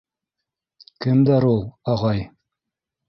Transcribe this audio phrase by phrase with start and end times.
[1.05, 1.61] —Кемдәр ул,
[1.97, 2.25] ағай?